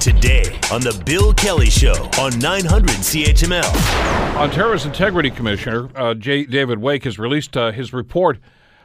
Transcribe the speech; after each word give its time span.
Today 0.00 0.58
on 0.72 0.80
The 0.80 1.02
Bill 1.04 1.32
Kelly 1.34 1.70
Show 1.70 1.94
on 2.18 2.38
900 2.38 2.88
CHML. 2.90 4.36
Ontario's 4.36 4.86
Integrity 4.86 5.30
Commissioner, 5.30 5.88
uh, 5.96 6.14
J. 6.14 6.44
David 6.44 6.78
Wake, 6.78 7.04
has 7.04 7.18
released 7.18 7.56
uh, 7.56 7.72
his 7.72 7.92
report 7.92 8.38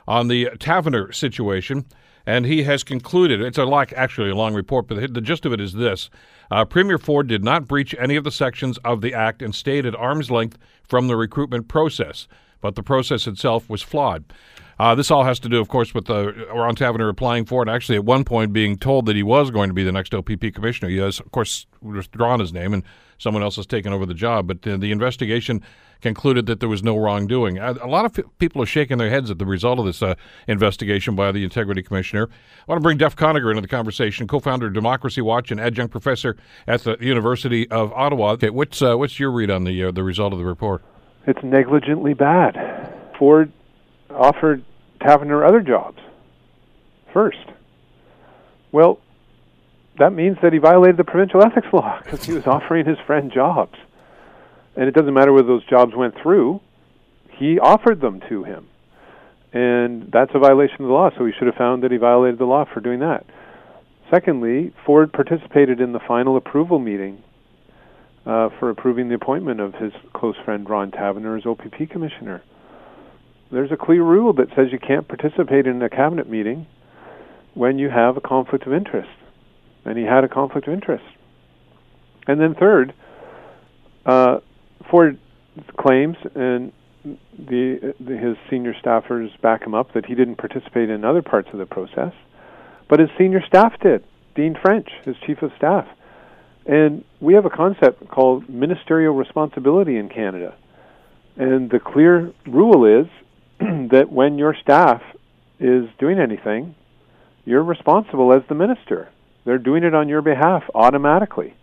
on 0.08 0.28
the 0.28 0.50
Taverner 0.60 1.12
situation, 1.12 1.86
and 2.26 2.46
he 2.46 2.64
has 2.64 2.84
concluded 2.84 3.42
it's 3.42 3.58
a 3.58 3.66
like 3.66 3.94
actually 3.94 4.30
a 4.30 4.36
long 4.36 4.54
report, 4.54 4.88
but 4.88 5.14
the, 5.14 5.22
gist 5.22 5.46
of 5.46 5.54
it 5.54 5.62
is 5.62 5.74
this: 5.74 6.10
uh, 6.50 6.66
Premier 6.66 6.98
Ford 6.98 7.28
did 7.28 7.44
not 7.44 7.68
breach 7.68 7.94
any 8.00 8.16
of 8.16 8.24
the 8.24 8.32
sections 8.32 8.78
of 8.80 9.02
the 9.02 9.14
act 9.14 9.42
and 9.42 9.54
stayed 9.54 9.86
at 9.86 9.96
arm's 9.96 10.32
length 10.32 10.58
from 10.84 11.08
the 11.08 11.16
recruitment 11.16 11.68
process, 11.68 12.28
but 12.62 12.76
the 12.76 12.84
process 12.84 13.28
itself 13.28 13.70
was 13.70 13.82
flawed. 13.82 14.24
Uh, 14.80 14.96
this 14.96 15.12
all 15.12 15.24
has 15.24 15.40
to 15.40 15.48
do, 15.48 15.60
of 15.60 15.68
course, 15.68 15.94
with 15.94 16.10
uh, 16.10 16.32
Ron 16.48 16.74
Taverner 16.74 17.08
applying 17.08 17.46
for 17.46 17.62
it. 17.62 17.70
Actually, 17.70 17.98
at 17.98 18.06
one 18.06 18.24
point, 18.24 18.52
being 18.52 18.78
told 18.78 19.06
that 19.06 19.16
he 19.16 19.22
was 19.22 19.52
going 19.52 19.70
to 19.70 19.76
be 19.76 19.84
the 19.84 19.92
next 19.92 20.12
OPP 20.12 20.54
commissioner. 20.56 20.90
He 20.90 20.98
has, 20.98 21.20
of 21.20 21.32
course, 21.32 21.68
withdrawn 21.82 22.40
his 22.40 22.52
name, 22.52 22.74
and 22.74 22.84
someone 23.20 23.44
else 23.44 23.58
has 23.58 23.68
taken 23.68 23.94
over 23.94 24.08
the 24.08 24.16
job. 24.16 24.48
But 24.48 24.66
uh, 24.68 24.78
the 24.78 24.92
investigation 24.92 25.62
concluded 26.02 26.48
that 26.48 26.60
there 26.60 26.70
was 26.70 26.82
no 26.82 26.98
wrongdoing. 26.98 27.60
A, 27.60 27.74
a 27.74 27.86
lot 27.86 28.06
of 28.06 28.18
f- 28.18 28.26
people 28.40 28.60
are 28.62 28.66
shaking 28.66 28.98
their 28.98 29.12
heads 29.12 29.30
at 29.30 29.38
the 29.38 29.46
result 29.46 29.78
of 29.78 29.86
this 29.86 30.02
uh, 30.02 30.16
investigation 30.48 31.16
by 31.16 31.32
the 31.32 31.44
Integrity 31.44 31.84
Commissioner. 31.84 32.28
I 32.32 32.64
want 32.72 32.80
to 32.80 32.84
bring 32.84 32.98
Duff 32.98 33.16
Conacher 33.16 33.52
into 33.52 33.62
the 33.62 33.68
conversation, 33.68 34.28
co-founder 34.28 34.66
of 34.66 34.74
Democracy 34.74 35.22
Watch 35.22 35.52
and 35.52 35.60
adjunct 35.60 35.92
professor 35.92 36.38
at 36.68 36.82
the 36.82 36.98
University 37.00 37.70
of 37.70 37.94
Ottawa. 37.94 38.32
Okay, 38.32 38.50
what's 38.50 38.82
uh, 38.82 38.96
what's 38.96 39.20
your 39.20 39.30
read 39.32 39.52
on 39.52 39.64
the 39.64 39.84
uh, 39.84 39.92
the 39.92 40.04
result 40.04 40.34
of 40.34 40.40
the 40.40 40.46
report? 40.46 40.84
It's 41.28 41.44
negligently 41.44 42.14
bad. 42.14 42.94
Ford 43.18 43.52
offered 44.10 44.64
Taverner 45.00 45.46
other 45.46 45.62
jobs 45.62 46.00
first. 47.14 47.46
Well, 48.72 49.00
that 50.00 50.14
means 50.14 50.38
that 50.42 50.54
he 50.54 50.60
violated 50.60 50.98
the 50.98 51.04
provincial 51.04 51.44
ethics 51.44 51.68
law 51.74 52.00
because 52.04 52.24
he 52.24 52.34
was 52.34 52.48
offering 52.48 52.86
his 52.86 52.98
friend 53.06 53.32
jobs. 53.32 53.78
And 54.76 54.88
it 54.88 54.96
doesn't 54.96 55.14
matter 55.14 55.34
whether 55.34 55.48
those 55.48 55.66
jobs 55.66 55.94
went 55.96 56.16
through, 56.22 56.62
he 57.30 57.60
offered 57.60 58.00
them 58.00 58.22
to 58.30 58.44
him. 58.44 58.68
And 59.54 60.10
that's 60.12 60.32
a 60.34 60.40
violation 60.40 60.82
of 60.82 60.88
the 60.88 60.94
law, 60.94 61.10
so 61.16 61.26
we 61.26 61.34
should 61.34 61.48
have 61.48 61.56
found 61.56 61.84
that 61.84 61.92
he 61.92 61.98
violated 61.98 62.40
the 62.40 62.46
law 62.46 62.66
for 62.66 62.80
doing 62.80 63.00
that. 63.00 63.26
Secondly, 64.10 64.74
Ford 64.86 65.12
participated 65.12 65.82
in 65.82 65.92
the 65.92 66.00
final 66.00 66.38
approval 66.38 66.80
meeting 66.80 67.22
uh, 68.26 68.50
for 68.60 68.70
approving 68.70 69.10
the 69.10 69.16
appointment 69.16 69.60
of 69.60 69.74
his 69.74 69.92
close 70.14 70.36
friend 70.46 70.70
Ron 70.70 70.92
Taverner 70.92 71.38
as 71.38 71.46
OPP 71.46 71.90
commissioner 71.90 72.42
there's 73.52 73.72
a 73.72 73.78
clear 73.78 74.04
rule 74.04 74.34
that 74.34 74.48
says 74.56 74.68
you 74.72 74.80
can't 74.80 75.08
participate 75.08 75.68
in 75.68 75.82
a 75.82 75.90
cabinet 75.90 76.30
meeting 76.30 76.66
when 77.54 77.78
you 77.78 77.90
have 77.90 78.16
a 78.16 78.22
conflict 78.22 78.66
of 78.66 78.74
interest. 78.74 79.10
And 79.84 79.98
he 79.98 80.06
had 80.06 80.24
a 80.24 80.30
conflict 80.30 80.68
of 80.68 80.74
interest. 80.74 81.04
And 82.28 82.40
then 82.40 82.56
third, 82.56 82.94
uh, 84.06 84.40
Ford 84.90 85.20
claims, 85.78 86.16
and 86.36 86.72
the, 87.04 87.94
the, 88.00 88.16
his 88.16 88.38
senior 88.50 88.74
staffers 88.74 89.30
back 89.42 89.64
him 89.64 89.74
up, 89.74 89.94
that 89.94 90.06
he 90.06 90.16
didn't 90.16 90.36
participate 90.36 90.90
in 90.90 91.04
other 91.04 91.22
parts 91.22 91.50
of 91.52 91.60
the 91.60 91.66
process, 91.66 92.14
but 92.90 93.00
his 93.00 93.10
senior 93.18 93.42
staff 93.46 93.74
did. 93.82 94.04
Dean 94.36 94.56
French, 94.62 94.88
his 95.04 95.16
chief 95.26 95.42
of 95.42 95.52
staff. 95.58 95.88
And 96.66 97.04
we 97.20 97.34
have 97.34 97.46
a 97.46 97.50
concept 97.50 98.08
called 98.10 98.48
ministerial 98.50 99.16
responsibility 99.16 99.98
in 99.98 100.10
Canada. 100.10 100.56
And 101.36 101.70
the 101.70 101.80
clear 101.80 102.34
rule 102.46 102.86
is 102.86 103.08
that 103.60 104.12
when 104.12 104.38
your 104.38 104.56
staff 104.62 105.02
is 105.60 105.86
doing 106.00 106.20
anything, 106.20 106.76
you're 107.46 107.64
responsible 107.64 108.34
as 108.34 108.44
the 108.48 108.56
minister. 108.56 109.10
They're 109.46 109.58
doing 109.58 109.84
it 109.84 109.96
on 109.96 110.08
your 110.10 110.22
behalf 110.22 110.64
automatically. 110.76 111.56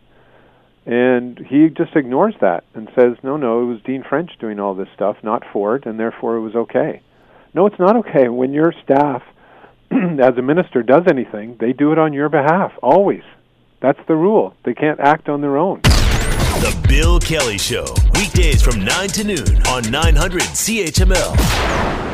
And 0.86 1.38
he 1.38 1.68
just 1.68 1.94
ignores 1.94 2.34
that 2.40 2.64
and 2.74 2.88
says, 2.98 3.16
no, 3.22 3.36
no, 3.36 3.62
it 3.62 3.66
was 3.66 3.82
Dean 3.82 4.02
French 4.08 4.30
doing 4.40 4.58
all 4.58 4.74
this 4.74 4.88
stuff, 4.94 5.16
not 5.22 5.44
Ford, 5.52 5.84
and 5.86 6.00
therefore 6.00 6.36
it 6.36 6.40
was 6.40 6.54
okay. 6.54 7.02
No, 7.54 7.66
it's 7.66 7.78
not 7.78 7.96
okay. 7.96 8.28
When 8.28 8.52
your 8.52 8.72
staff, 8.84 9.22
as 9.90 10.36
a 10.38 10.42
minister, 10.42 10.82
does 10.82 11.02
anything, 11.08 11.56
they 11.60 11.72
do 11.72 11.92
it 11.92 11.98
on 11.98 12.12
your 12.12 12.28
behalf, 12.28 12.72
always. 12.82 13.22
That's 13.80 14.00
the 14.08 14.16
rule. 14.16 14.54
They 14.64 14.74
can't 14.74 14.98
act 15.00 15.28
on 15.28 15.40
their 15.40 15.56
own. 15.56 15.80
The 15.82 16.76
Bill 16.88 17.20
Kelly 17.20 17.58
Show, 17.58 17.86
weekdays 18.14 18.60
from 18.62 18.84
9 18.84 19.08
to 19.10 19.24
noon 19.24 19.62
on 19.68 19.88
900 19.90 20.42
CHML. 20.42 22.07